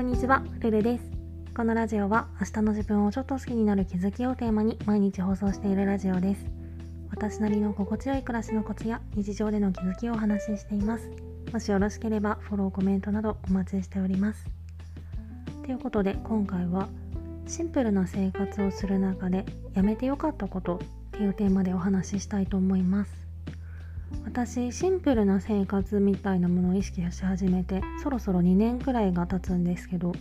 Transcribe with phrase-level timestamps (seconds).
[0.00, 1.04] こんにちは、ルルです。
[1.54, 6.46] このラジオは明日の自分をちょっと好きになる気づきをテーマに毎日放送しているラジオです。
[7.10, 11.10] 私なりの心地よい暮らしのコツや日常での気づきをお話ししています。
[11.52, 14.46] もしよろしければフォロー、コメントなどお待ちしております。
[15.66, 16.88] ということで今回は
[17.46, 19.44] シンプルな生活をする中で
[19.74, 20.78] やめてよかったことっ
[21.10, 23.19] ていうテーマでお話ししたいと思います。
[24.30, 30.12] 私シンプルな生活みたいなものを意識し始めてそろそろ2年くらいが経つんですけど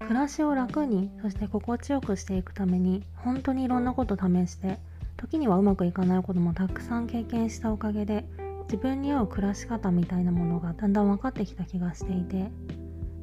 [0.00, 4.78] 暮らしを楽にそして心地よくしていくために本当にいろんなこと試して
[5.18, 8.24] 時にはうまくいかないこともたくさん経験したおかげで
[8.62, 12.50] 自分に合う暮らし方みたいなものがだんだん分かってきた気がしていて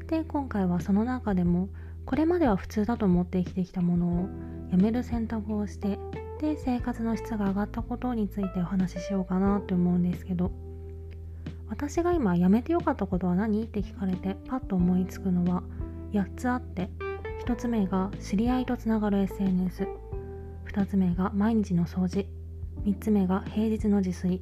[0.06, 1.70] で今回はその中でも
[2.06, 4.30] これまでは普通だと思って生きてきたものを
[4.70, 5.98] やめる選択をして
[6.40, 10.52] で生活の質が上がったことについてお話ししようかなって思うんですけど。
[11.68, 13.64] 私が今やめてよかったことは何？
[13.64, 15.62] って聞かれてパッと思いつくのは
[16.14, 16.90] 8つあって
[17.46, 22.26] 1つ目が知り合いとつながる SNS2 つ目が毎日の掃除。
[22.86, 24.42] 3つ目が平日の自炊。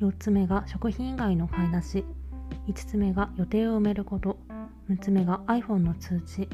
[0.00, 2.04] 4つ目が食品以外の買い出し。
[2.68, 4.38] 5つ目が予定を埋めること。
[4.90, 6.48] 6つ目が iPhone の通知。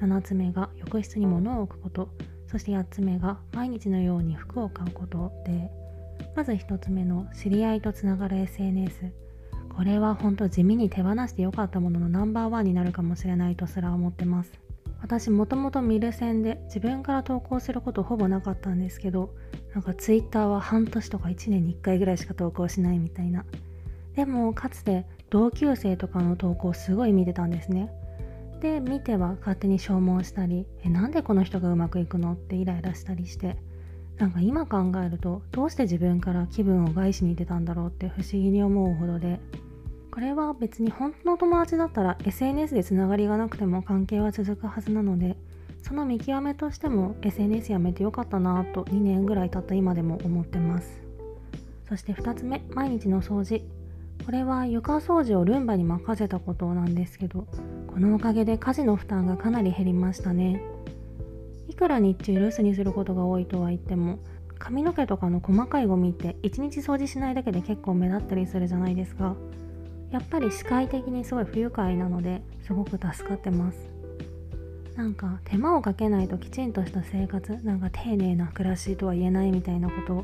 [0.00, 2.08] 7つ目が浴室に物を置くこと。
[2.56, 5.70] そして8つ目が毎日のように服を買うことで
[6.34, 9.12] まず1つ目の知り合いとつながる SNS
[9.76, 14.52] これは本当地味に手放してよかったもののナンバーワンになるかもしれないとすら思ってます。
[15.02, 19.34] 私もともと見る線で自分から投稿することほぼなかったんですけど
[19.74, 23.44] なんか Twitter は半年とか1年に1回ぐらいしか投稿しないみたいな。
[24.14, 27.92] でもかつて同級生とかの投稿すごい見てたんですね。
[28.60, 32.32] で見ては勝手に消耗したりえなんでこの人がうまくいくの？
[32.32, 33.56] ってイライラしたりして
[34.18, 39.40] なんか今考えるとどうして自分から気分を害しに出たんだろうって不思議に思うほどで
[40.10, 45.36] これは別に本当の友達だったら SNS でつながりがなくても関係は続くはずなので
[45.82, 51.00] その見極めとしても SNS やめてよかったなと2年ぐらい経った今でも思ってます。
[51.88, 53.62] そして2つ目毎日の掃除。
[54.24, 57.46] これは床掃除をルンバに任せたことなんですけど
[57.96, 60.60] このおかげで家事の負担がかなり減りましたね。
[61.66, 64.18] いくら日中留守にすることが多いとは言っても
[64.58, 69.34] 髪の毛とかの細かいゴミって1日掃除しないだけで結構目立ったりするじゃないですか。
[70.10, 73.78] やっぱり視界的にすごい不愉快なのですごく助かってます。
[74.94, 80.16] なんか手間をかけないときちんとした生活なんか丁寧な暮らしとは言えないみたいなこと。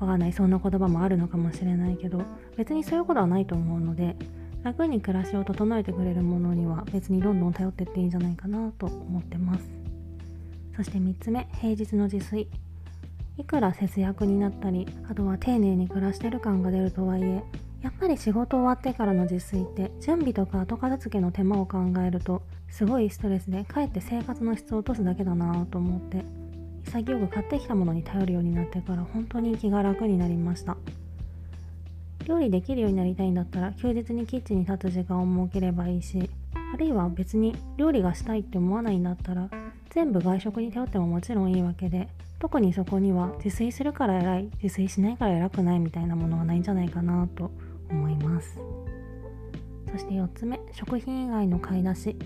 [0.00, 0.32] わかんない。
[0.32, 2.22] そんな言葉もあるのかもしれないけど
[2.56, 4.16] 別にそういうことはないと思うので
[4.62, 9.70] 楽に暮らしを整えてくれるものには別にどんどん頼ってっていいんじゃないかなと思ってます。
[10.76, 12.48] そして3つ目平日の自炊。
[13.38, 17.42] いくら節約になったりあとは丁寧に暮らしてる感が出るとはいえ
[17.82, 26.24] やっぱり仕事終わってからの自炊って準備とか後片付けの手間を考えるとすごいストレスでかえって生活の質を落とすだけだなと思って
[26.84, 30.76] 潔く買ってきたものに頼るようになってから本当に気が楽になりました。
[32.30, 36.30] 料理できるようになりたいんだったら休日にキッチンに立つ時間を設ければいいし
[36.72, 39.50] あるいは別に料理がしたいって思わないんだったら
[39.90, 42.08] 全部外食に頼ってももちろんいいわけで
[42.38, 47.50] 特にそこには自炊するから偉い自炊しないから偉くないみたいなものはないんじゃないかなと
[47.90, 48.58] 思います。
[49.90, 52.16] そして4つ目食品以外の買い出し。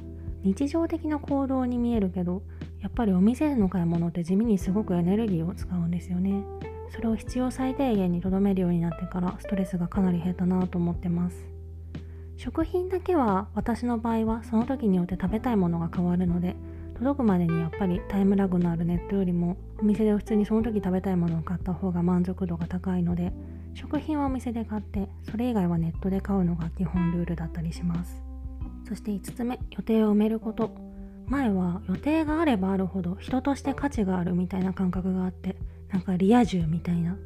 [0.42, 2.42] 日常的な行動に見えるけど
[2.82, 6.44] やっぱりお店での買い物って地味にすごくエネルギーを使うんですよね。
[6.94, 11.36] それを必要最低限にとどめるようになってからストレスがかなり減ったなと思ってます。
[12.36, 16.56] 食品だけは私の場合はその時によって食べたいものが変わるので
[16.98, 23.32] 届くまでにやっぱりタイムラグのあるネットよりもお店で普通にその時食べたいものを買った方が満足度が高いので
[23.74, 28.22] 食品はお店で買ってそれ以外はネットで買うのが基本ルールだったりします。
[28.86, 30.70] そして5つ目予定を埋めること。
[31.26, 35.56] 前は予定があればあるほど人として価値があるみたいな感覚があって
[35.94, 37.16] なんかリア充みたいな。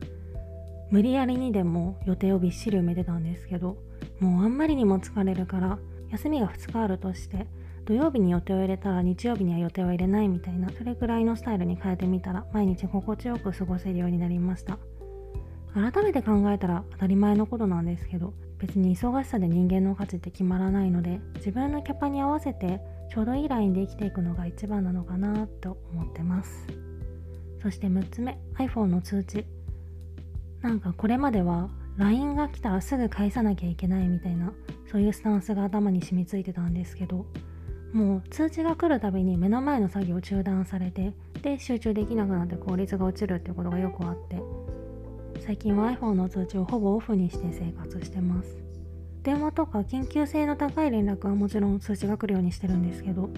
[0.91, 3.77] 無理やりにでも予定をびっしり埋めてたんですけど
[4.21, 5.79] もうあんまりにも疲れるから
[6.11, 7.47] 休みが2日あるとして
[7.85, 14.79] 土曜日に予定を入れたら日曜日には予定を入れないみたいなそれくらいのスタイルに変えてみたら毎日心地よく過ごせるようになりました。
[15.75, 22.81] 改めて考えたら当たり前のことなんですけど別に忙しさで人間の価値って決まらないので自分のキャパに合わせて
[23.11, 26.88] ちょうどいいラインで生きていくのが一番なのかなと思ってます。
[27.63, 29.45] そして6つ目 iPhone の通知。
[30.63, 31.69] なんかこれまでは
[31.99, 34.53] LINE が来たらすぐ返さなきゃいけないみたいな
[34.91, 37.27] そういうスタンスが頭に染みついてたんですけど
[37.93, 41.13] もう通知が来るたびに目の前の作業中断されて
[41.43, 44.41] で集中できなくなって効率が落ちるっていうことがよくあって
[45.41, 48.59] 最近は iPhone の通知をほぼオフにして生活してます。
[49.23, 53.29] 電話とか緊急性の高い連絡はもちろん通知が来るようにしてるんですけど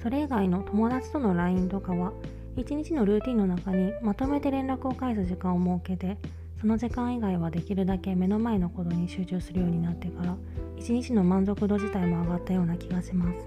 [0.00, 2.12] それ以外の友達との LINE とかは
[2.56, 6.16] 一日のルーティンの中にまとめて連絡を返す時間を設けて
[6.60, 10.36] その時間以外はできるだけ目の前のことに集中するようになってから
[10.76, 13.38] 一日の満足度自体も上がったような気がします。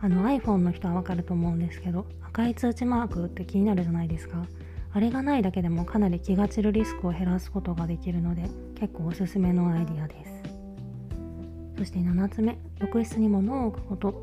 [0.00, 4.44] あの iPhone の人はわかると思うんですけど赤い通知マークって気になるじゃないですか。
[4.92, 8.42] あれがないだけでもかなり気が散るリスクを減らすことができるので
[8.76, 10.42] 結構おすすめのアイディアです。
[11.78, 14.22] そして7つ目浴室に物を置くこと。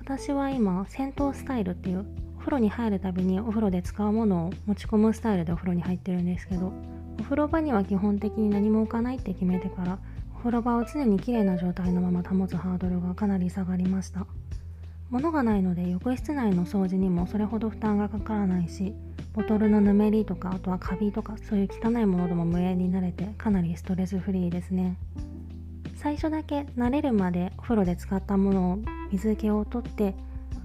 [0.00, 2.06] 私は今戦闘スタイルっていう
[2.38, 6.72] お風呂に入るたびにお風呂で使うものを持ち込むスタイルでお風呂に入ってるんですけど
[7.18, 9.98] お風呂場には基本的に何も置かないって決めてから
[10.36, 14.24] お風呂場を常にきれいな状態のまま保つハードルがかなり下がりました。
[15.10, 18.94] 物がないので浴室内の掃除にもそれほど負担がかからないし
[19.32, 24.96] ボトルのぬめりとかあとはカビとかそういう汚いものでも無縁になれてかなりストレスフリーですね。
[25.96, 28.78] 最初だけ慣れるまでお風呂で使ったものを
[29.10, 30.14] 水気を取って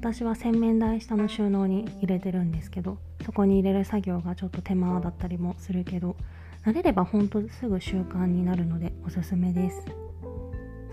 [0.03, 6.17] 私は洗面台下の収納に入れてるんですけどそこに入れる作業がちょっと手間だったりもするけど
[6.65, 9.85] 慣れればほんとすぐ習慣になるのでおすすめです。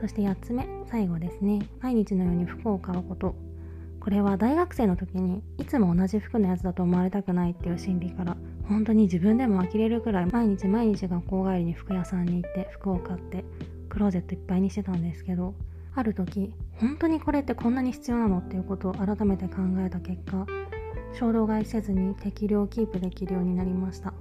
[0.00, 1.58] そして8つ目最後ですね。
[1.80, 3.34] 毎日のように服を買うこと。
[3.98, 8.36] これは大学生の時にいつも同じ服のやつだと思われたくないっていう心理から
[8.68, 13.44] 本当に自分でも呆れるくらい毎日毎日学校帰りに服屋さんに行って服を買って
[13.88, 15.54] クローゼットいっぱいにしてたんですけど
[16.00, 18.38] ある時本当にこれってこんなに必要なの？
[18.38, 20.46] っていうことを改めて考えた結果
[21.12, 24.14] 衝動買いせずに適量キープできるようになりました。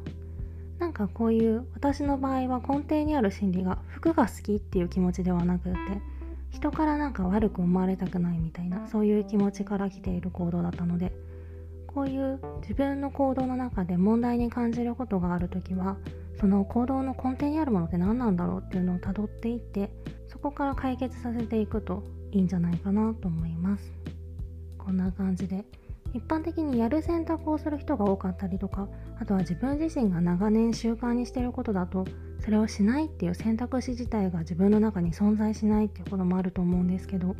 [0.77, 5.75] なんかこういう私の場合は根底にある心理が服が好きっていう気持ちではなくて
[6.51, 11.13] 人からなんか悪く思われたくないみたいなそういう気持ちから来ている行動だったので
[11.87, 15.97] こういう自分の行動の中で問題に感じることがある時は
[16.39, 19.91] その行動の根底にあるものって何なんだろうっていうのをたどっていって
[20.41, 22.01] そこから解決させていくと
[22.31, 23.91] いいんじゃないかなと思います。
[24.77, 25.65] こんな感じで
[26.13, 28.87] 一般的にやる選択をする人が多かったりとか
[29.19, 32.05] あとは自分自身が長年習慣にしてることだと
[32.43, 37.35] それをしないっていう選択肢自体が自分の中に存在しないっていうこともあると思うんですけど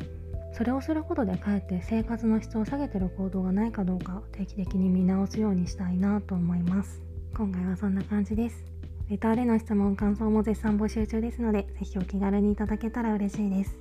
[0.52, 7.00] それをすることでかえって生活の質を下げてる行動がないかどうか定期的に見直すようにしたいなと思います。
[7.36, 8.79] 今回はそんな感じです。
[9.10, 13.76] レターでの質問感想も絶賛募集中ですのでぜひお気軽にいただけたら嬉しいです。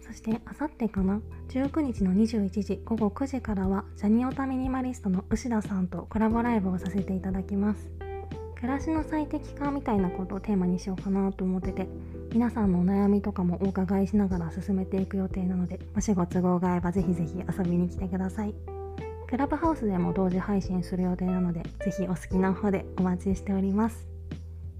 [0.00, 7.88] そしてあさってかな？19日の21時午後9時からはジャニオタミニマリストの牛田さんとコラボライブをさせていただきます。
[8.56, 11.86] 暮らしの最適化みたいなことをテーマにしようかなと思ってて
[12.32, 18.54] 皆さんのお悩みとかもお伺いしながら進めていく予定なのでもしご都合が合えばぜひぜひ遊びに来てください。
[19.28, 24.13] クラブハウスでも同時配信する予定なのでぜひお好きな方でお待ちしております。